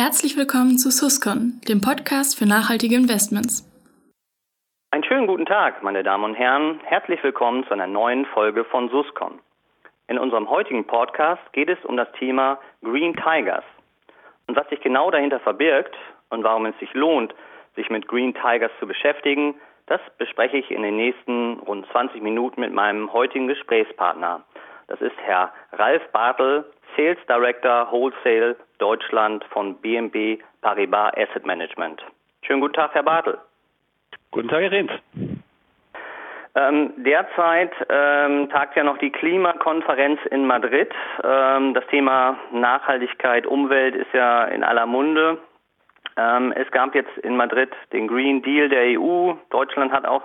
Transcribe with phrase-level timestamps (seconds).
[0.00, 3.66] Herzlich willkommen zu Suscon, dem Podcast für nachhaltige Investments.
[4.92, 6.78] Einen schönen guten Tag, meine Damen und Herren.
[6.84, 9.40] Herzlich willkommen zu einer neuen Folge von Suscon.
[10.06, 13.64] In unserem heutigen Podcast geht es um das Thema Green Tigers.
[14.46, 15.96] Und was sich genau dahinter verbirgt
[16.30, 17.34] und warum es sich lohnt,
[17.74, 22.60] sich mit Green Tigers zu beschäftigen, das bespreche ich in den nächsten rund 20 Minuten
[22.60, 24.44] mit meinem heutigen Gesprächspartner.
[24.86, 26.64] Das ist Herr Ralf Bartel,
[26.96, 32.02] Sales Director Wholesale Deutschland von BNB Paribas Asset Management.
[32.42, 33.38] Schönen guten Tag, Herr Bartel.
[34.30, 34.92] Guten Tag, Herr Rehns.
[36.54, 40.90] Ähm, derzeit ähm, tagt ja noch die Klimakonferenz in Madrid.
[41.22, 45.38] Ähm, das Thema Nachhaltigkeit, Umwelt ist ja in aller Munde.
[46.16, 49.34] Ähm, es gab jetzt in Madrid den Green Deal der EU.
[49.50, 50.22] Deutschland hat auch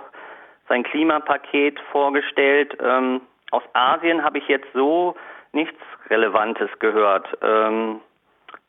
[0.68, 2.76] sein Klimapaket vorgestellt.
[2.82, 3.20] Ähm,
[3.52, 5.14] aus Asien habe ich jetzt so
[5.52, 5.78] nichts
[6.10, 7.28] Relevantes gehört.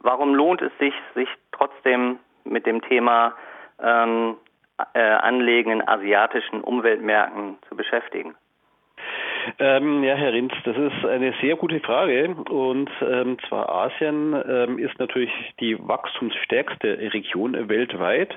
[0.06, 3.34] Warum lohnt es sich, sich trotzdem mit dem Thema
[3.82, 4.38] ähm,
[4.94, 8.36] äh, Anlegen in asiatischen Umweltmärkten zu beschäftigen?
[9.60, 12.36] Ähm, ja, Herr Rinz, das ist eine sehr gute Frage.
[12.50, 18.34] Und ähm, zwar Asien ähm, ist natürlich die wachstumsstärkste Region weltweit.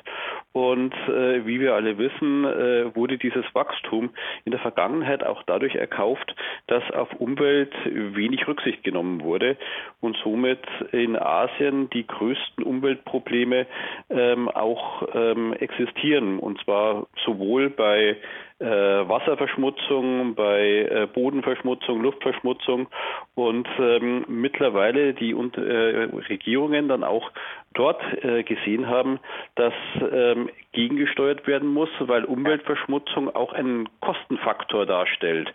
[0.52, 4.10] Und äh, wie wir alle wissen, äh, wurde dieses Wachstum
[4.44, 6.34] in der Vergangenheit auch dadurch erkauft,
[6.66, 9.56] dass auf Umwelt wenig Rücksicht genommen wurde
[10.00, 10.60] und somit
[10.92, 13.66] in Asien die größten Umweltprobleme
[14.10, 16.38] ähm, auch ähm, existieren.
[16.38, 18.16] Und zwar sowohl bei
[18.60, 22.88] äh, Wasserverschmutzung, bei äh, Bodenverschmutzung, Luftverschmutzung
[23.34, 27.30] und ähm, mittlerweile die und, äh, Regierungen dann auch
[27.74, 29.20] dort äh, gesehen haben,
[29.54, 35.52] dass ähm, gegengesteuert werden muss, weil Umweltverschmutzung auch einen Kostenfaktor darstellt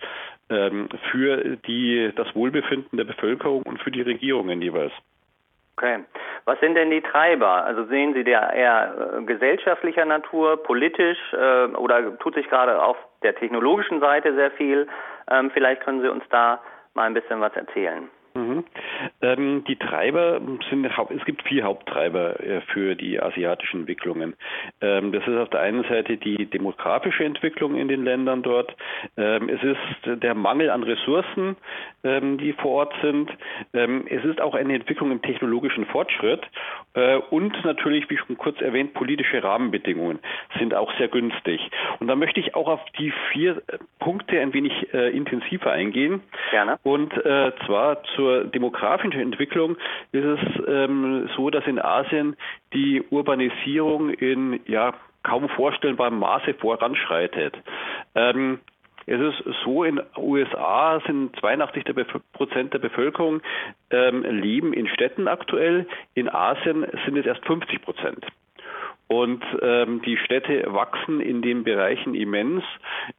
[0.50, 4.94] ähm, für die, das Wohlbefinden der Bevölkerung und für die Regierungen jeweils.
[5.76, 6.04] Okay.
[6.46, 7.66] Was sind denn die Treiber?
[7.66, 12.98] Also sehen Sie der eher äh, gesellschaftlicher Natur, politisch äh, oder tut sich gerade auf
[13.24, 14.88] der technologischen Seite sehr viel?
[15.30, 16.62] Ähm, vielleicht können Sie uns da
[16.94, 18.10] mal ein bisschen was erzählen.
[18.36, 18.64] Mhm.
[19.22, 24.36] Ähm, die Treiber sind, es gibt vier Haupttreiber äh, für die asiatischen Entwicklungen.
[24.82, 28.76] Ähm, das ist auf der einen Seite die demografische Entwicklung in den Ländern dort.
[29.18, 31.58] Ähm, es ist der Mangel an Ressourcen,
[32.04, 33.30] ähm, die vor Ort sind.
[33.74, 36.42] Ähm, es ist auch eine Entwicklung im technologischen Fortschritt.
[36.96, 40.20] Äh, und natürlich, wie schon kurz erwähnt, politische Rahmenbedingungen
[40.58, 41.62] sind auch sehr günstig.
[42.00, 43.62] Und da möchte ich auch auf die vier
[44.00, 46.22] Punkte ein wenig äh, intensiver eingehen.
[46.50, 46.80] Gerne.
[46.84, 49.76] Und äh, zwar zu zur demografischen Entwicklung
[50.14, 52.38] ist es ähm, so, dass in Asien
[52.74, 57.56] die Urbanisierung in ja kaum vorstellbarem Maße voranschreitet.
[58.16, 58.60] Ähm,
[59.06, 61.84] es ist so, in USA sind 82
[62.32, 63.42] Prozent der Bevölkerung
[63.90, 68.26] ähm, leben in Städten aktuell, in Asien sind es erst 50 Prozent.
[69.14, 72.64] Und ähm, die Städte wachsen in den Bereichen immens.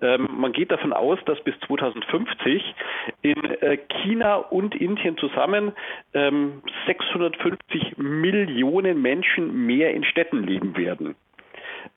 [0.01, 2.75] Ähm, man geht davon aus, dass bis 2050
[3.23, 5.71] in äh, China und Indien zusammen
[6.13, 11.15] ähm, 650 Millionen Menschen mehr in Städten leben werden.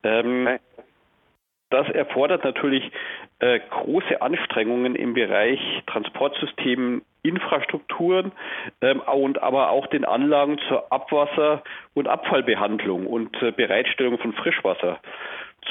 [0.04, 0.60] Ähm,
[1.72, 2.92] das erfordert natürlich
[3.40, 8.32] äh, große Anstrengungen im Bereich Transportsystemen, Infrastrukturen
[8.82, 15.00] ähm, und aber auch den Anlagen zur Abwasser- und Abfallbehandlung und äh, Bereitstellung von Frischwasser.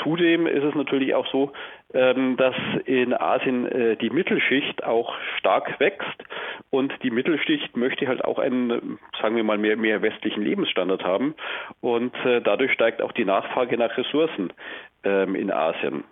[0.02, 1.52] Zudem ist es natürlich auch so,
[1.94, 6.24] ähm, dass in Asien äh, die Mittelschicht auch stark wächst
[6.70, 11.34] und die Mittelschicht möchte halt auch einen, sagen wir mal, mehr, mehr westlichen Lebensstandard haben
[11.80, 14.52] und äh, dadurch steigt auch die Nachfrage nach Ressourcen
[15.04, 16.04] ähm, in Asien.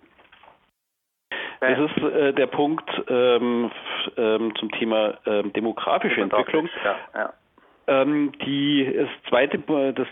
[1.59, 3.71] Das ist äh, der Punkt ähm,
[4.35, 6.69] ähm, zum Thema ähm, demografische Entwicklung.
[6.83, 7.33] Ja, ja.
[7.87, 10.07] Ähm, die, das, zweite, das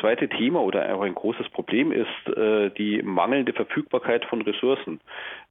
[0.00, 5.00] zweite Thema oder auch ein großes Problem ist äh, die mangelnde Verfügbarkeit von Ressourcen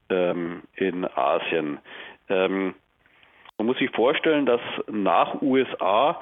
[0.09, 1.77] ähm, in Asien.
[2.27, 2.73] Ähm,
[3.57, 6.19] man muss sich vorstellen, dass nach USA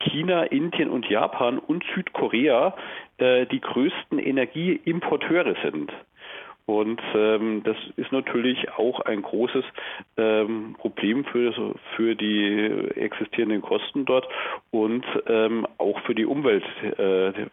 [0.00, 2.74] China, Indien und Japan und Südkorea
[3.18, 5.92] äh, die größten Energieimporteure sind.
[6.70, 9.64] Und ähm, das ist natürlich auch ein großes
[10.16, 14.28] ähm, Problem für, für die existierenden Kosten dort
[14.70, 16.64] und ähm, auch für die Umwelt.
[16.96, 17.46] Äh,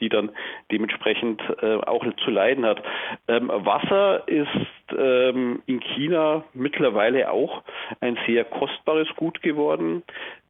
[0.00, 0.30] die dann
[0.72, 2.82] dementsprechend äh, auch zu leiden hat.
[3.28, 4.48] Ähm, Wasser ist
[4.96, 7.62] ähm, in China mittlerweile auch
[8.00, 10.02] ein sehr kostbares Gut geworden.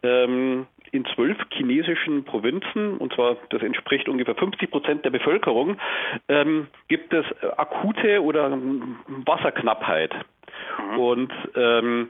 [0.05, 5.76] Ähm, in zwölf chinesischen Provinzen, und zwar das entspricht ungefähr 50 Prozent der Bevölkerung,
[6.28, 7.25] ähm, gibt es
[7.56, 8.58] akute oder
[9.26, 10.14] Wasserknappheit.
[10.92, 10.98] Mhm.
[10.98, 12.08] Und ähm,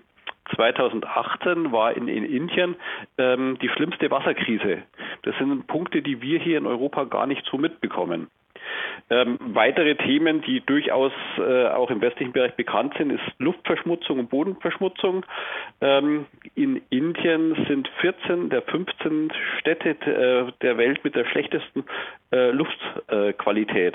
[0.54, 2.76] 2018 war in, in Indien
[3.18, 4.82] ähm, die schlimmste Wasserkrise
[5.22, 8.28] Das sind Punkte, die wir hier in Europa gar nicht so mitbekommen.
[9.10, 14.30] Ähm, weitere Themen, die durchaus äh, auch im westlichen Bereich bekannt sind, ist Luftverschmutzung und
[14.30, 15.26] Bodenverschmutzung.
[15.80, 21.84] Ähm, in Indien sind 14 der 15 Städte äh, der Welt mit der schlechtesten
[22.32, 23.94] äh, Luftqualität.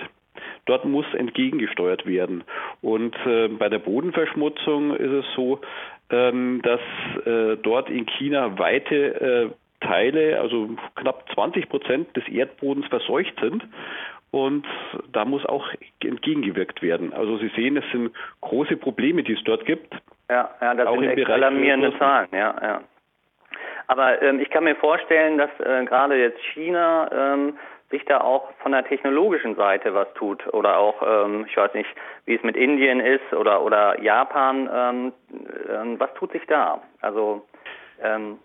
[0.66, 2.44] Dort muss entgegengesteuert werden.
[2.82, 5.62] Und äh, bei der Bodenverschmutzung ist es so,
[6.10, 6.82] ähm, dass
[7.26, 9.50] äh, dort in China weite äh,
[9.86, 13.64] Teile, also knapp 20 Prozent des Erdbodens verseucht sind
[14.32, 14.66] und
[15.12, 15.66] da muss auch
[16.04, 17.14] entgegengewirkt werden.
[17.14, 18.12] Also Sie sehen, es sind
[18.42, 19.94] große Probleme, die es dort gibt.
[20.30, 22.82] Ja, ja das auch sind echt alarmierende Zahlen, ja, ja.
[23.88, 27.58] Aber ähm, ich kann mir vorstellen, dass äh, gerade jetzt China ähm,
[27.92, 31.90] sich da auch von der technologischen Seite was tut oder auch, ähm, ich weiß nicht,
[32.26, 34.70] wie es mit Indien ist oder oder Japan.
[34.74, 35.14] Ähm,
[35.70, 36.82] ähm, was tut sich da?
[37.02, 37.46] Also
[38.04, 38.40] ähm,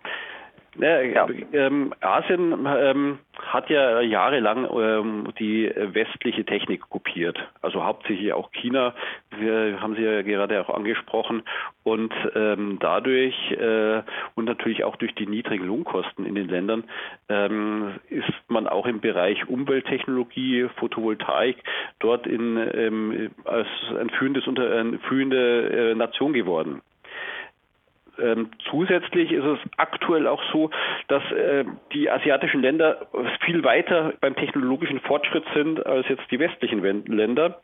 [0.79, 1.27] ja.
[1.51, 8.93] Ähm, Asien ähm, hat ja jahrelang ähm, die westliche Technik kopiert, also hauptsächlich auch China,
[9.37, 11.43] wir haben Sie ja gerade auch angesprochen,
[11.83, 14.01] und ähm, dadurch äh,
[14.35, 16.83] und natürlich auch durch die niedrigen Lohnkosten in den Ländern
[17.27, 21.57] ähm, ist man auch im Bereich Umwelttechnologie, Photovoltaik
[21.99, 23.67] dort in, ähm, als
[23.99, 26.81] ein führendes, eine führende äh, Nation geworden.
[28.21, 30.69] Ähm, zusätzlich ist es aktuell auch so,
[31.07, 33.07] dass äh, die asiatischen Länder
[33.45, 37.61] viel weiter beim technologischen Fortschritt sind als jetzt die westlichen Länder.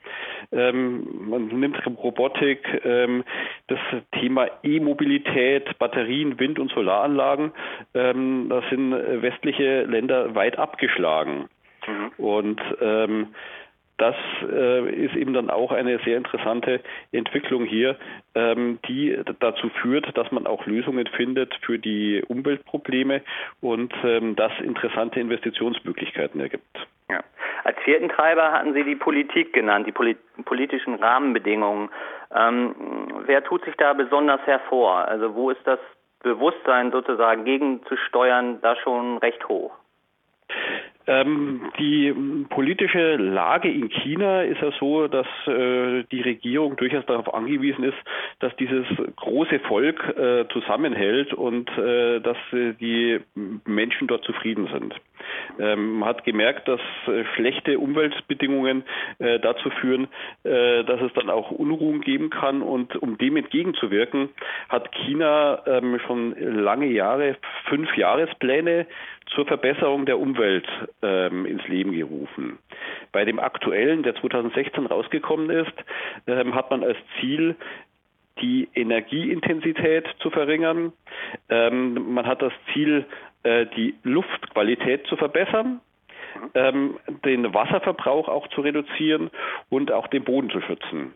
[0.51, 3.23] Ähm, man nimmt Robotik, ähm,
[3.67, 3.79] das
[4.19, 7.51] Thema E-Mobilität, Batterien, Wind- und Solaranlagen,
[7.93, 11.49] ähm, da sind westliche Länder weit abgeschlagen.
[11.87, 12.11] Mhm.
[12.17, 13.27] Und ähm,
[13.97, 17.95] das äh, ist eben dann auch eine sehr interessante Entwicklung hier,
[18.35, 23.21] ähm, die dazu führt, dass man auch Lösungen findet für die Umweltprobleme
[23.61, 26.87] und ähm, das interessante Investitionsmöglichkeiten ergibt.
[27.09, 27.23] Ja.
[27.63, 31.89] Als vierten Treiber hatten Sie die Politik genannt, die polit politischen Rahmenbedingungen.
[32.33, 32.75] Ähm,
[33.25, 35.07] wer tut sich da besonders hervor?
[35.07, 35.79] Also wo ist das
[36.21, 39.71] Bewusstsein sozusagen gegenzusteuern da schon recht hoch?
[41.07, 42.13] Ähm, die
[42.49, 47.97] politische Lage in China ist ja so, dass äh, die Regierung durchaus darauf angewiesen ist,
[48.39, 53.19] dass dieses große Volk äh, zusammenhält und äh, dass die
[53.65, 54.95] Menschen dort zufrieden sind.
[55.59, 58.83] Ähm, man hat gemerkt, dass äh, schlechte Umweltbedingungen
[59.19, 60.07] äh, dazu führen,
[60.43, 62.61] dass es dann auch Unruhen geben kann.
[62.61, 64.29] Und um dem entgegenzuwirken,
[64.69, 67.35] hat China ähm, schon lange Jahre
[67.65, 68.87] fünf Jahrespläne
[69.35, 70.67] zur Verbesserung der Umwelt
[71.01, 72.59] ähm, ins Leben gerufen.
[73.11, 75.73] Bei dem aktuellen, der 2016 rausgekommen ist,
[76.27, 77.55] ähm, hat man als Ziel
[78.41, 80.93] die Energieintensität zu verringern.
[81.49, 83.05] Ähm, man hat das Ziel,
[83.43, 85.81] äh, die Luftqualität zu verbessern
[86.53, 89.29] ähm, den Wasserverbrauch auch zu reduzieren
[89.69, 91.13] und auch den Boden zu schützen.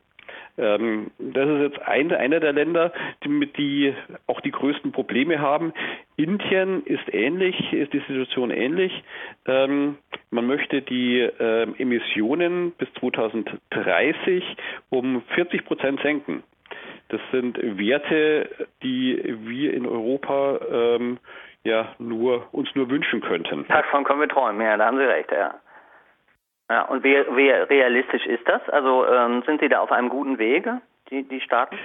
[0.57, 2.91] Ähm, das ist jetzt ein, einer der Länder,
[3.23, 3.93] die, die
[4.27, 5.73] auch die größten Probleme haben.
[6.17, 8.91] Indien ist ähnlich, ist die Situation ähnlich.
[9.47, 9.97] Ähm,
[10.29, 14.43] man möchte die äh, Emissionen bis 2030
[14.89, 16.43] um 40 Prozent senken.
[17.11, 18.49] Das sind Werte,
[18.81, 21.19] die wir in Europa ähm,
[21.63, 23.67] ja nur uns nur wünschen könnten.
[23.67, 25.55] Davon können wir träumen, ja, da haben Sie recht, ja.
[26.69, 28.61] Ja, und wie, wie realistisch ist das?
[28.69, 31.77] Also ähm, sind Sie da auf einem guten Wege, die, die Staaten?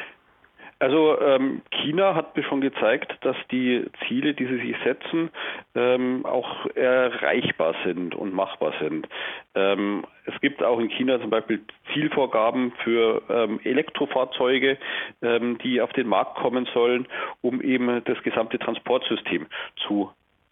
[0.79, 5.31] Also ähm, China hat mir schon gezeigt, dass die Ziele, die sie sich setzen,
[5.75, 9.09] ähm, auch erreichbar sind und machbar sind.
[9.55, 11.65] Ähm, es gibt auch in China zum Beispiel
[11.95, 14.77] Zielvorgaben für ähm, Elektrofahrzeuge,
[15.23, 17.09] ähm, die auf den Markt kommen sollen,
[17.41, 19.47] um eben das gesamte Transportsystem
[19.87, 20.11] zu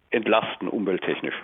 [0.09, 1.35] entlasten, umwelttechnisch.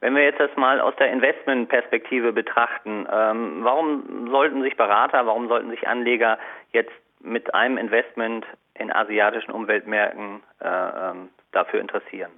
[0.00, 5.48] Wenn wir jetzt das mal aus der Investmentperspektive betrachten, ähm, warum sollten sich Berater, warum
[5.48, 6.38] sollten sich Anleger
[6.72, 12.30] jetzt mit einem Investment in asiatischen Umweltmärkten äh, ähm, dafür interessieren?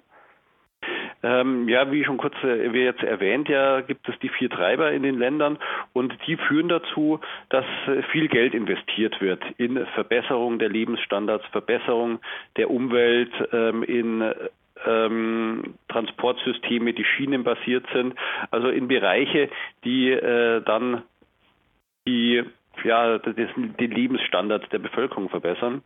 [1.23, 4.91] Ähm, ja, wie schon kurz äh, wie jetzt erwähnt, ja, gibt es die vier Treiber
[4.93, 5.59] in den Ländern
[5.93, 12.21] und die führen dazu, dass äh, viel Geld investiert wird in Verbesserung der Lebensstandards, Verbesserung
[12.57, 14.33] der Umwelt, ähm, in
[14.87, 18.15] ähm, Transportsysteme, die schienenbasiert sind,
[18.51, 19.51] also in Bereiche,
[19.85, 21.03] die äh, dann
[22.07, 22.43] die
[22.85, 25.83] ja, das, den Lebensstandard der Bevölkerung verbessern.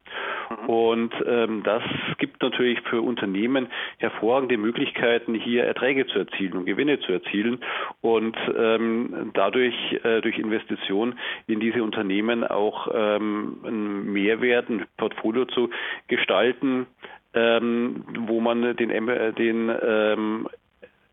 [0.50, 0.68] Mhm.
[0.68, 1.82] Und ähm, das
[2.18, 7.60] gibt natürlich für Unternehmen hervorragende Möglichkeiten, hier Erträge zu erzielen und Gewinne zu erzielen
[8.00, 9.74] und ähm, dadurch
[10.04, 15.70] äh, durch Investitionen in diese Unternehmen auch ähm, einen Mehrwert, ein Portfolio zu
[16.08, 16.86] gestalten,
[17.34, 20.48] ähm, wo man den, den ähm,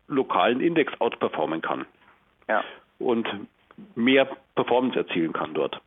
[0.08, 1.86] lokalen Index outperformen kann.
[2.48, 2.62] Ja.
[2.98, 3.28] Und
[3.94, 5.80] mehr Performance erzielen kann dort.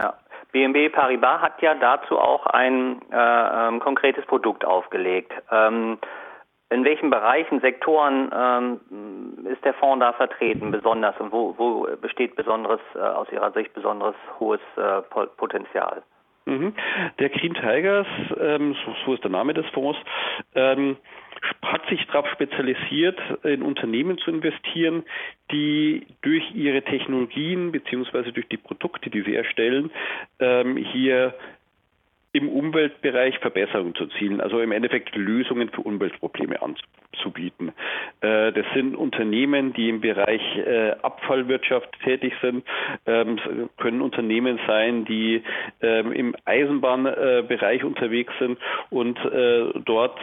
[0.00, 0.14] Ja.
[0.52, 5.32] BNB Paribas hat ja dazu auch ein äh, ähm, konkretes Produkt aufgelegt.
[5.50, 5.98] Ähm,
[6.70, 12.36] in welchen Bereichen, Sektoren ähm, ist der Fonds da vertreten besonders und wo, wo besteht
[12.36, 15.00] besonderes, äh, aus Ihrer Sicht besonderes hohes äh,
[15.36, 16.02] Potenzial?
[16.44, 16.74] Mhm.
[17.18, 18.06] Der Green Tigers,
[18.40, 19.98] ähm, so, so, ist der Name des Fonds,
[20.54, 20.96] ähm,
[21.62, 25.04] hat sich darauf spezialisiert, in Unternehmen zu investieren,
[25.50, 29.90] die durch ihre Technologien beziehungsweise durch die Produkte, die sie erstellen,
[30.40, 31.34] ähm, hier
[32.38, 37.72] im Umweltbereich Verbesserungen zu zielen, also im Endeffekt Lösungen für Umweltprobleme anzubieten.
[38.20, 42.64] Äh, das sind Unternehmen, die im Bereich äh, Abfallwirtschaft tätig sind,
[43.06, 43.40] ähm,
[43.78, 45.42] können Unternehmen sein, die
[45.82, 48.56] ähm, im Eisenbahnbereich unterwegs sind
[48.90, 50.18] und äh, dort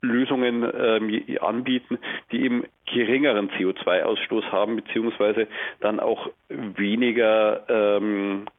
[0.00, 1.98] Lösungen ähm, anbieten,
[2.32, 5.46] die eben geringeren CO2-Ausstoß haben, beziehungsweise
[5.80, 8.00] dann auch weniger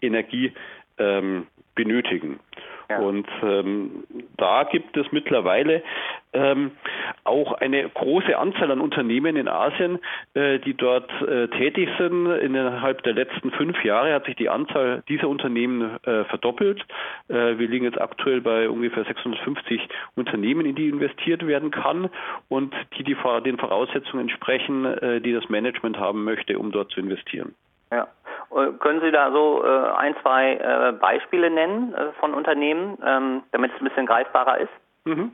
[0.01, 0.53] Energie
[1.75, 2.39] benötigen.
[2.89, 2.97] Ja.
[2.99, 4.03] Und ähm,
[4.37, 5.83] da gibt es mittlerweile
[6.33, 6.71] ähm,
[7.23, 9.99] auch eine große Anzahl an Unternehmen in Asien,
[10.33, 12.25] äh, die dort äh, tätig sind.
[12.25, 16.83] Innerhalb der letzten fünf Jahre hat sich die Anzahl dieser Unternehmen äh, verdoppelt.
[17.27, 22.09] Äh, wir liegen jetzt aktuell bei ungefähr 650 Unternehmen, in die investiert werden kann
[22.47, 23.15] und die, die
[23.45, 27.53] den Voraussetzungen entsprechen, äh, die das Management haben möchte, um dort zu investieren.
[27.91, 28.07] Ja.
[28.51, 33.71] Äh, können Sie da so äh, ein, zwei äh, Beispiele nennen von Unternehmen, ähm, damit
[33.73, 34.71] es ein bisschen greifbarer ist?
[35.05, 35.31] Mhm.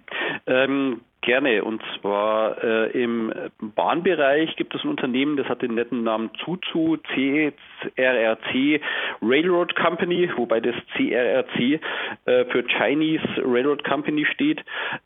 [0.48, 1.64] Ähm, Gerne.
[1.64, 7.00] Und zwar äh, im Bahnbereich gibt es ein Unternehmen, das hat den netten Namen Zuzu
[7.16, 8.80] CRRC
[9.24, 11.82] Railroad Company, wobei das CRRC
[12.26, 14.60] äh, für Chinese Railroad Company steht.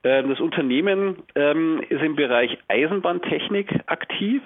[0.04, 4.42] Äh, das Unternehmen ähm, ist im Bereich Eisenbahntechnik aktiv,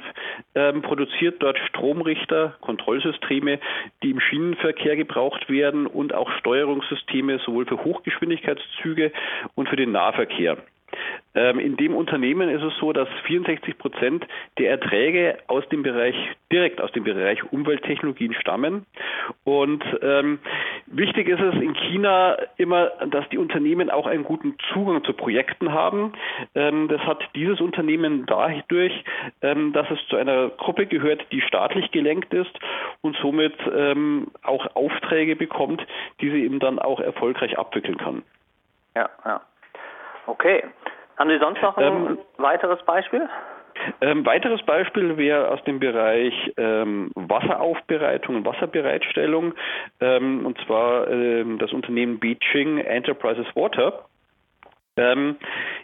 [0.54, 3.60] ähm, produziert dort Stromrichter, Kontrollsysteme,
[4.04, 9.12] die im Schienenverkehr gebraucht werden und auch Steuerungssysteme sowohl für Hochgeschwindigkeitszüge
[9.56, 10.58] und für den Nahverkehr.
[11.36, 14.26] Ähm, in dem Unternehmen ist es so, dass 64 Prozent
[14.58, 16.16] der Erträge aus dem Bereich,
[16.52, 18.86] direkt aus dem Bereich Umwelttechnologien stammen.
[19.44, 20.40] Und ähm,
[20.88, 25.74] wichtig ist es in China immer, dass die Unternehmen auch einen guten Zugang zu Projekten
[25.74, 26.14] haben.
[26.54, 29.04] Ähm, das hat dieses Unternehmen dadurch,
[29.42, 32.52] ähm, dass es zu einer Gruppe gehört, die staatlich gelenkt ist
[33.02, 35.86] und somit ähm, auch Aufträge bekommt,
[36.22, 38.24] die sie eben dann auch erfolgreich abwickeln kann.
[38.96, 39.42] Ja, ja.
[40.26, 40.64] Okay.
[41.18, 43.30] Haben Sie sonst noch ein ähm, weiteres Beispiel?
[44.02, 49.54] Ähm, weiteres Beispiel wäre aus dem Bereich ähm, Wasseraufbereitung und Wasserbereitstellung,
[50.00, 54.06] ähm, und zwar ähm, das Unternehmen Beijing Enterprises Water.
[54.96, 55.38] Ähm,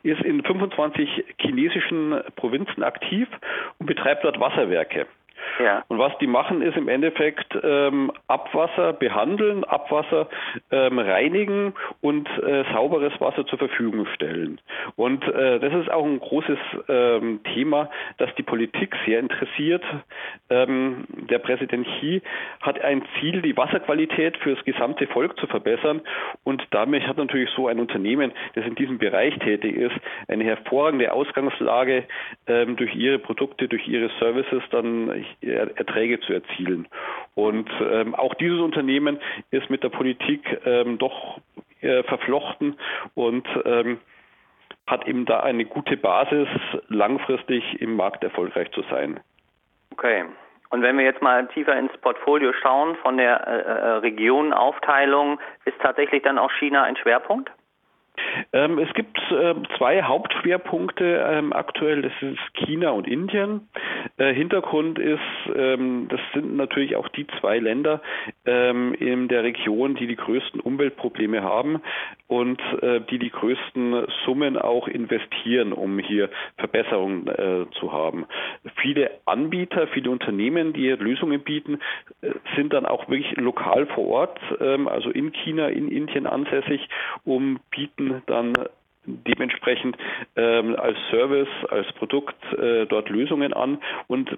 [0.03, 3.27] ist in 25 chinesischen Provinzen aktiv
[3.79, 5.07] und betreibt dort Wasserwerke.
[5.59, 5.83] Ja.
[5.87, 10.27] Und was die machen, ist im Endeffekt ähm, Abwasser behandeln, Abwasser
[10.71, 14.61] ähm, reinigen und äh, sauberes Wasser zur Verfügung stellen.
[14.95, 16.57] Und äh, das ist auch ein großes
[16.87, 19.83] ähm, Thema, das die Politik sehr interessiert.
[20.49, 22.21] Ähm, der Präsident Xi
[22.61, 26.01] hat ein Ziel, die Wasserqualität für das gesamte Volk zu verbessern.
[26.43, 29.95] Und damit hat natürlich so ein Unternehmen, das in diesem Bereich tätig ist,
[30.27, 32.03] eine hervorragende Ausgangslage
[32.47, 36.87] ähm, durch ihre Produkte, durch ihre Services dann Erträge zu erzielen.
[37.35, 39.19] Und ähm, auch dieses Unternehmen
[39.51, 41.39] ist mit der Politik ähm, doch
[41.81, 42.77] äh, verflochten
[43.15, 43.99] und ähm,
[44.87, 46.47] hat eben da eine gute Basis,
[46.87, 49.19] langfristig im Markt erfolgreich zu sein.
[49.91, 50.25] Okay.
[50.71, 55.79] Und wenn wir jetzt mal tiefer ins Portfolio schauen, von der äh, äh Regionenaufteilung, ist
[55.81, 57.51] tatsächlich dann auch China ein Schwerpunkt?
[58.53, 63.67] Ähm, es gibt äh, zwei Hauptschwerpunkte ähm, aktuell, das ist China und Indien.
[64.17, 65.19] Äh, Hintergrund ist,
[65.55, 68.01] ähm, das sind natürlich auch die zwei Länder
[68.45, 71.81] ähm, in der Region, die die größten Umweltprobleme haben
[72.27, 78.25] und äh, die die größten Summen auch investieren, um hier Verbesserungen äh, zu haben.
[78.81, 81.79] Viele Anbieter, viele Unternehmen, die Lösungen bieten,
[82.21, 86.87] äh, sind dann auch wirklich lokal vor Ort, ähm, also in China, in Indien ansässig,
[87.25, 88.53] um bieten dann
[89.05, 89.97] dementsprechend
[90.35, 94.37] ähm, als Service, als Produkt äh, dort Lösungen an und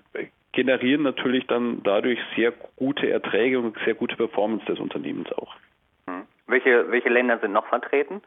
[0.54, 5.56] generieren natürlich dann dadurch sehr gute Erträge und sehr gute Performance des Unternehmens auch.
[6.08, 6.24] Hm.
[6.48, 8.22] Welche, welche Länder sind noch vertreten?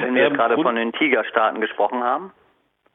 [0.00, 2.32] Wenn wir ähm, jetzt gerade von den Tigerstaaten gesprochen haben.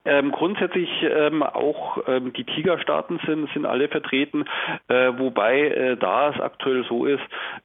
[0.05, 4.45] Ähm, grundsätzlich ähm, auch ähm, die Tigerstaaten sind, sind alle vertreten,
[4.87, 7.23] äh, wobei äh, da es aktuell so ist,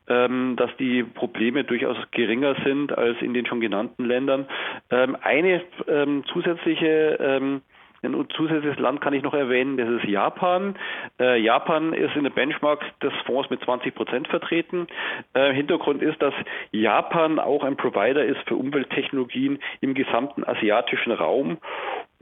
[0.09, 4.47] ähm, dass die Probleme durchaus geringer sind als in den schon genannten Ländern.
[4.91, 7.63] Ähm, eine ähm, zusätzliche
[8.05, 10.77] ein zusätzliches Land kann ich noch erwähnen, das ist Japan.
[11.19, 14.87] Äh, Japan ist in der Benchmark des Fonds mit 20 Prozent vertreten.
[15.33, 16.35] Äh, Hintergrund ist, dass
[16.71, 21.59] Japan auch ein Provider ist für Umwelttechnologien im gesamten asiatischen Raum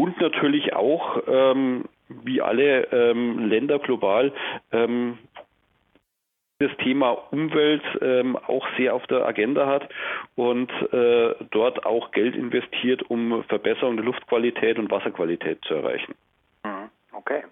[0.02, 4.32] und natürlich auch ähm, wie alle ähm, Länder global
[4.72, 5.18] ähm,
[6.58, 9.88] das Thema Umwelt ähm, auch sehr auf der Agenda hat
[10.34, 16.14] und äh, dort auch Geld investiert, um Verbesserung der Luftqualität und Wasserqualität zu erreichen.
[16.64, 16.90] Mhm.
[17.12, 17.44] Okay.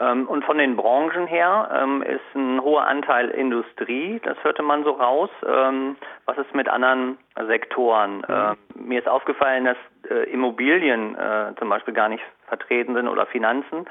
[0.00, 4.82] Ähm, und von den Branchen her ähm, ist ein hoher Anteil Industrie, das hörte man
[4.82, 5.30] so raus.
[5.46, 8.24] Ähm, was ist mit anderen Sektoren?
[8.26, 8.88] Mhm.
[8.88, 9.76] Mir ist aufgefallen, dass
[10.10, 13.86] äh, Immobilien äh, zum Beispiel gar nicht vertreten sind oder Finanzen.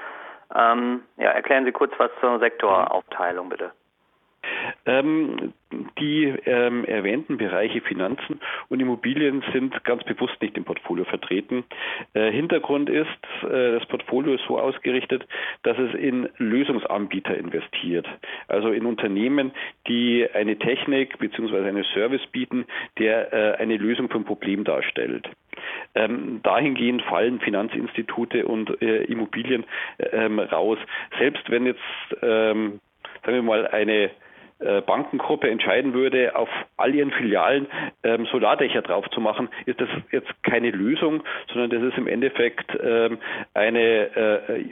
[0.56, 3.72] Ähm, ja, erklären Sie kurz was zur Sektoraufteilung, bitte.
[4.86, 5.54] Ähm,
[6.00, 11.64] die ähm, erwähnten Bereiche Finanzen und Immobilien sind ganz bewusst nicht im Portfolio vertreten.
[12.14, 13.08] Äh, Hintergrund ist,
[13.44, 15.28] äh, das Portfolio ist so ausgerichtet,
[15.64, 18.08] dass es in Lösungsanbieter investiert,
[18.48, 19.52] also in Unternehmen,
[19.88, 21.68] die eine Technik bzw.
[21.68, 22.66] einen Service bieten,
[22.98, 25.30] der äh, eine Lösung für ein Problem darstellt.
[25.94, 29.66] Ähm, dahingehend fallen Finanzinstitute und äh, Immobilien
[30.00, 30.80] ähm, raus.
[31.20, 31.80] Selbst wenn jetzt,
[32.22, 32.80] ähm,
[33.24, 34.10] sagen wir mal, eine äh,
[34.60, 37.68] Bankengruppe entscheiden würde, auf all ihren Filialen
[38.04, 42.78] ähm, Solardächer drauf zu machen, ist das jetzt keine Lösung, sondern das ist im Endeffekt
[42.82, 43.20] ähm,
[43.54, 43.80] eine
[44.50, 44.66] äh,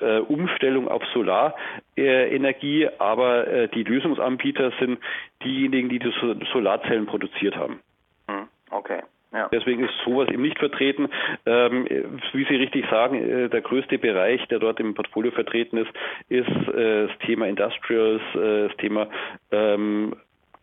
[0.00, 4.98] äh, Umstellung auf Solarenergie, aber äh, die Lösungsanbieter sind
[5.42, 6.12] diejenigen, die die
[6.52, 7.80] Solarzellen produziert haben.
[8.28, 9.02] Hm, okay.
[9.32, 9.48] Ja.
[9.52, 11.08] Deswegen ist sowas eben nicht vertreten.
[11.46, 11.86] Ähm,
[12.32, 15.90] wie Sie richtig sagen, äh, der größte Bereich, der dort im Portfolio vertreten ist,
[16.28, 19.08] ist äh, das Thema Industrials, äh, das Thema
[19.52, 20.16] ähm,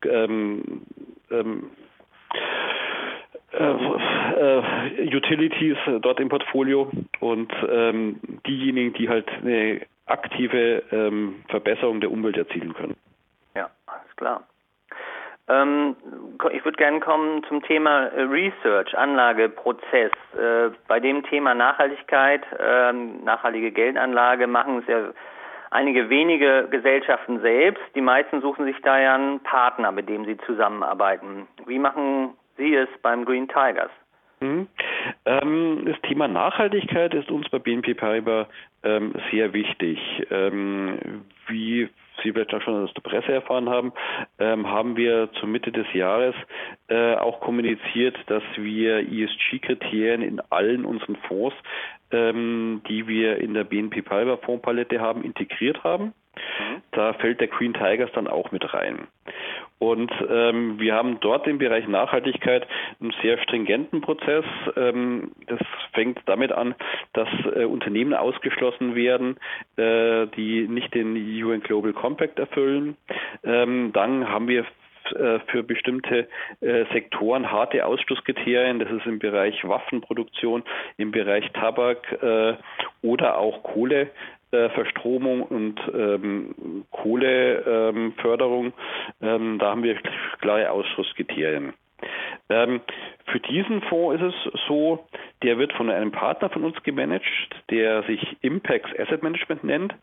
[0.03, 0.81] ähm,
[1.31, 1.71] ähm
[3.53, 6.91] äh, äh, Utilities dort im Portfolio
[7.21, 12.95] und ähm, diejenigen, die halt eine aktive ähm, Verbesserung der Umwelt erzielen können.
[13.55, 14.43] Ja, alles klar.
[15.49, 15.95] Ähm,
[16.51, 20.11] ich würde gerne kommen zum Thema äh, Research, Anlageprozess.
[20.37, 25.13] Äh, bei dem Thema Nachhaltigkeit, äh, nachhaltige Geldanlage machen es ja
[25.71, 27.83] einige wenige Gesellschaften selbst.
[27.95, 31.47] Die meisten suchen sich da ja einen Partner, mit dem sie zusammenarbeiten.
[31.65, 33.91] Wie machen Sie es beim Green Tigers?
[34.39, 34.67] Mhm.
[35.25, 38.47] Ähm, das Thema Nachhaltigkeit ist uns bei BNP Paribas
[38.83, 39.99] ähm, sehr wichtig.
[40.29, 41.89] Ähm, wie
[42.23, 43.93] Sie vielleicht auch schon aus der Presse erfahren haben,
[44.39, 46.35] ähm, haben wir zur Mitte des Jahres
[46.87, 51.55] äh, auch kommuniziert, dass wir ESG-Kriterien in allen unseren Fonds,
[52.11, 56.13] ähm, die wir in der BNP Paribas Fondspalette haben, integriert haben.
[56.35, 56.81] Mhm.
[56.91, 59.07] Da fällt der Green Tigers dann auch mit rein.
[59.79, 62.67] Und ähm, wir haben dort im Bereich Nachhaltigkeit
[62.99, 64.45] einen sehr stringenten Prozess.
[64.75, 65.59] Ähm, das
[65.93, 66.73] fängt damit an,
[67.13, 69.37] dass äh, Unternehmen ausgeschlossen werden,
[69.75, 72.97] äh, die nicht den UN Global Compact erfüllen.
[73.43, 74.65] Ähm, dann haben wir
[75.13, 76.27] äh, für bestimmte
[76.59, 78.79] äh, Sektoren harte Ausschlusskriterien.
[78.79, 80.63] Das ist im Bereich Waffenproduktion,
[80.97, 82.55] im Bereich Tabak äh,
[83.01, 84.09] oder auch Kohle.
[84.49, 88.71] Äh, Verstromung und ähm, Kohleförderung.
[89.21, 89.97] Ähm, da haben wir
[90.39, 91.73] klare Ausschusskriterien.
[92.49, 92.79] Ähm,
[93.25, 95.05] für diesen Fonds ist es so,
[95.43, 97.25] der wird von einem Partner von uns gemanagt,
[97.69, 99.95] der sich Impex Asset Management nennt.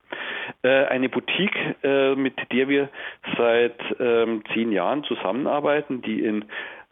[0.62, 2.90] Äh, eine Boutique, äh, mit der wir
[3.38, 6.44] seit ähm, zehn Jahren zusammenarbeiten, die in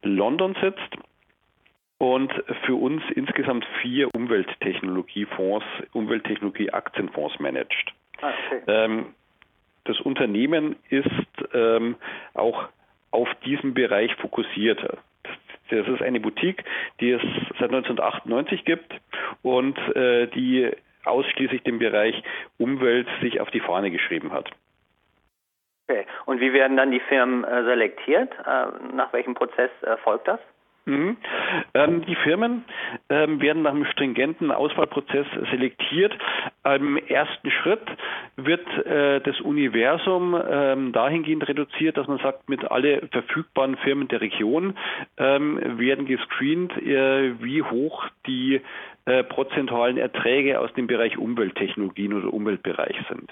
[0.03, 0.97] London sitzt
[2.03, 2.33] und
[2.67, 7.95] für uns insgesamt vier Umwelttechnologiefonds, Umwelttechnologie-Aktienfonds managt.
[8.21, 8.63] Ah, okay.
[8.67, 9.15] ähm,
[9.85, 11.07] das Unternehmen ist
[11.55, 11.95] ähm,
[12.35, 12.65] auch
[13.13, 14.81] auf diesen Bereich fokussiert.
[15.71, 16.65] Das ist eine Boutique,
[16.99, 17.23] die es
[17.61, 18.93] seit 1998 gibt
[19.43, 20.73] und äh, die
[21.05, 22.21] ausschließlich den Bereich
[22.59, 24.51] Umwelt sich auf die Fahne geschrieben hat.
[25.89, 26.05] Okay.
[26.27, 28.33] Und wie werden dann die Firmen äh, selektiert?
[28.45, 30.41] Äh, nach welchem Prozess erfolgt das?
[30.85, 31.17] Mhm.
[31.75, 32.65] Ähm, die Firmen
[33.09, 36.13] ähm, werden nach einem stringenten Auswahlprozess selektiert.
[36.65, 37.83] Im ersten Schritt
[38.37, 44.21] wird äh, das Universum ähm, dahingehend reduziert, dass man sagt, mit alle verfügbaren Firmen der
[44.21, 44.77] Region
[45.19, 48.61] ähm, werden gescreent, äh, wie hoch die
[49.05, 53.31] äh, prozentualen Erträge aus dem Bereich Umwelttechnologien oder Umweltbereich sind.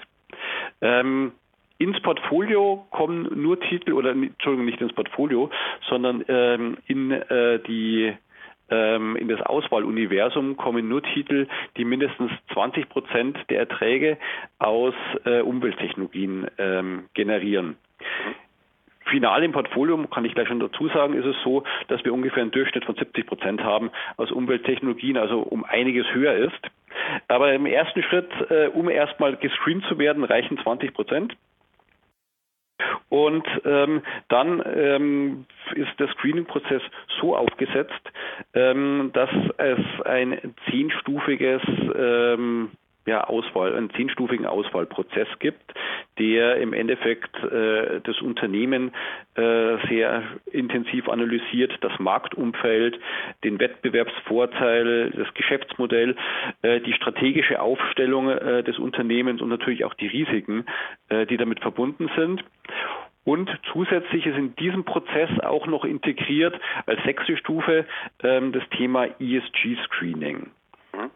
[0.81, 1.33] Ähm,
[1.81, 5.49] ins Portfolio kommen nur Titel oder Entschuldigung nicht ins Portfolio,
[5.89, 8.13] sondern ähm, in äh, die
[8.69, 14.17] ähm, in das Auswahluniversum kommen nur Titel, die mindestens 20 Prozent der Erträge
[14.59, 14.93] aus
[15.25, 17.77] äh, Umwelttechnologien ähm, generieren.
[19.05, 22.43] Final im Portfolio, kann ich gleich schon dazu sagen, ist es so, dass wir ungefähr
[22.43, 26.61] einen Durchschnitt von 70 Prozent haben aus Umwelttechnologien, also um einiges höher ist.
[27.27, 31.35] Aber im ersten Schritt, äh, um erstmal gescreent zu werden, reichen 20 Prozent.
[33.11, 35.45] Und ähm, dann ähm,
[35.75, 36.81] ist der Screening-Prozess
[37.19, 38.01] so aufgesetzt,
[38.53, 41.61] ähm, dass es ein zehnstufiges
[41.93, 42.71] ähm,
[43.05, 45.73] ja, Auswahl, einen zehnstufigen Auswahlprozess gibt,
[46.19, 48.91] der im Endeffekt äh, das Unternehmen
[49.35, 52.99] äh, sehr intensiv analysiert, das Marktumfeld,
[53.43, 56.15] den Wettbewerbsvorteil, das Geschäftsmodell,
[56.61, 60.65] äh, die strategische Aufstellung äh, des Unternehmens und natürlich auch die Risiken,
[61.09, 62.43] äh, die damit verbunden sind.
[63.23, 67.85] Und zusätzlich ist in diesem Prozess auch noch integriert als sechste Stufe
[68.23, 70.49] ähm, das Thema ESG-Screening.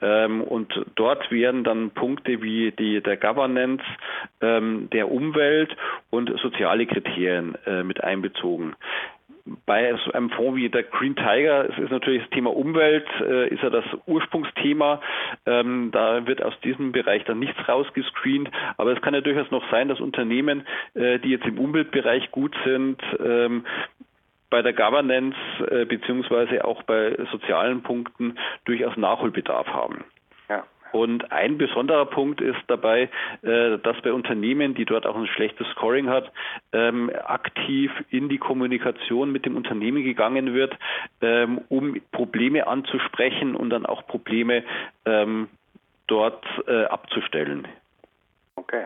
[0.02, 3.84] Ähm, und dort werden dann Punkte wie die der Governance,
[4.42, 5.76] ähm, der Umwelt
[6.10, 8.76] und soziale Kriterien äh, mit einbezogen
[9.66, 13.70] bei einem Fonds wie der Green Tiger ist natürlich das Thema Umwelt, äh, ist ja
[13.70, 15.02] das Ursprungsthema.
[15.46, 18.50] Ähm, da wird aus diesem Bereich dann nichts rausgescreent.
[18.78, 22.56] Aber es kann ja durchaus noch sein, dass Unternehmen, äh, die jetzt im Umweltbereich gut
[22.66, 23.66] sind, ähm,
[24.56, 25.36] bei der Governance
[25.70, 30.06] äh, beziehungsweise auch bei sozialen Punkten durchaus Nachholbedarf haben.
[30.94, 33.10] Und ein besonderer Punkt ist dabei,
[33.42, 36.32] äh, dass bei Unternehmen, die dort auch ein schlechtes Scoring hat,
[36.72, 40.74] ähm, aktiv in die Kommunikation mit dem Unternehmen gegangen wird,
[41.20, 44.64] ähm, um Probleme anzusprechen und dann auch Probleme
[45.06, 45.50] ähm,
[46.08, 47.68] dort äh, abzustellen.
[48.56, 48.86] Okay.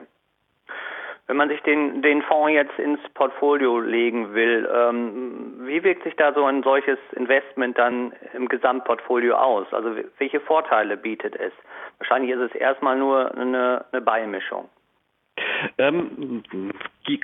[1.30, 6.16] Wenn man sich den, den Fonds jetzt ins Portfolio legen will, ähm, wie wirkt sich
[6.16, 9.68] da so ein solches Investment dann im Gesamtportfolio aus?
[9.72, 11.54] Also welche Vorteile bietet es?
[12.00, 14.70] Wahrscheinlich ist es erstmal nur eine, eine Beimischung.
[15.78, 16.44] Ähm,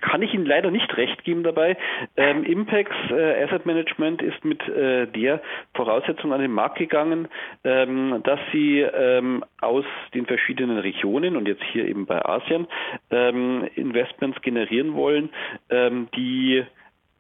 [0.01, 1.77] kann ich Ihnen leider nicht recht geben dabei.
[2.17, 5.41] Ähm, Impex äh, Asset Management ist mit äh, der
[5.73, 7.27] Voraussetzung an den Markt gegangen,
[7.63, 12.67] ähm, dass sie ähm, aus den verschiedenen Regionen und jetzt hier eben bei Asien
[13.11, 15.29] ähm, Investments generieren wollen,
[15.69, 16.63] ähm, die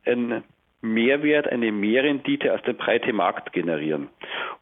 [0.05, 0.43] ein
[0.85, 4.09] Mehrwert, eine Mehrrendite als der breite Markt generieren.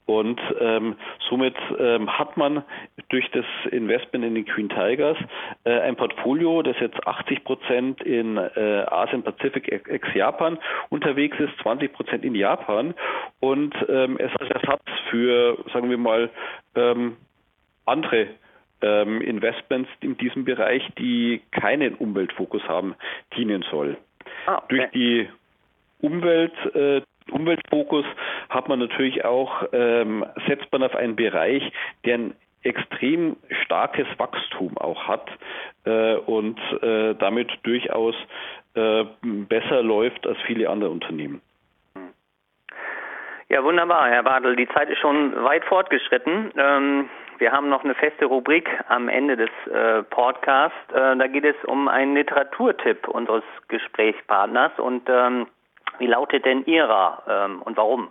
[0.05, 0.95] Und ähm,
[1.29, 2.63] somit ähm, hat man
[3.09, 5.17] durch das Investment in den Queen Tigers
[5.63, 10.57] äh, ein Portfolio, das jetzt 80 Prozent in äh, Asien Pazifik ex Japan
[10.89, 12.93] unterwegs ist, 20 Prozent in Japan
[13.39, 16.29] und ähm, es als Ersatz für, sagen wir mal,
[16.75, 17.15] ähm,
[17.85, 18.27] andere
[18.81, 22.95] ähm, Investments in diesem Bereich, die keinen Umweltfokus haben,
[23.37, 23.97] dienen soll.
[24.45, 24.65] Ah, okay.
[24.69, 25.29] Durch die
[26.03, 28.05] Umwelt, äh, Umweltfokus
[28.49, 31.63] hat man natürlich auch, ähm, setzt man auf einen Bereich,
[32.05, 35.29] der ein extrem starkes Wachstum auch hat
[35.85, 38.15] äh, und äh, damit durchaus
[38.75, 41.41] äh, besser läuft als viele andere Unternehmen.
[43.49, 44.55] Ja, wunderbar, Herr Bartel.
[44.55, 46.51] Die Zeit ist schon weit fortgeschritten.
[46.57, 50.77] Ähm, wir haben noch eine feste Rubrik am Ende des äh, Podcasts.
[50.93, 55.47] Äh, da geht es um einen Literaturtipp unseres Gesprächspartners und ähm,
[55.99, 58.09] wie lautet denn Ihrer ähm, und warum?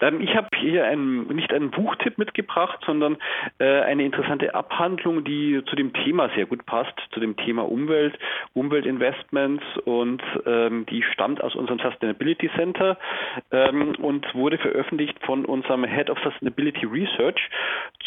[0.00, 3.16] Ähm, ich habe hier ein, nicht einen Buchtipp mitgebracht, sondern
[3.58, 8.18] äh, eine interessante Abhandlung, die zu dem Thema sehr gut passt, zu dem Thema Umwelt,
[8.54, 12.96] Umweltinvestments und ähm, die stammt aus unserem Sustainability Center
[13.50, 17.50] ähm, und wurde veröffentlicht von unserem Head of Sustainability Research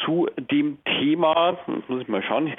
[0.06, 2.54] zu dem Thema, muss ich mal schauen,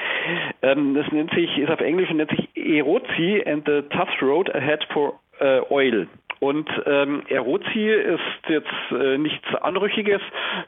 [0.61, 5.19] das nennt sich, ist auf Englisch nennt sich Erozi and the Tough Road Ahead for
[5.43, 6.09] äh, Oil.
[6.43, 10.21] Und ähm, Erozi ist jetzt äh, nichts Anrüchiges,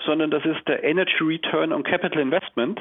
[0.07, 2.81] sondern das ist der Energy Return on Capital Investment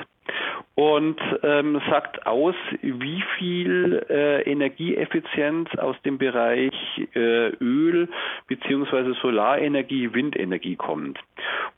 [0.75, 6.73] und ähm, sagt aus, wie viel äh, Energieeffizienz aus dem Bereich
[7.15, 8.10] äh, Öl
[8.47, 11.19] beziehungsweise Solarenergie, Windenergie kommt.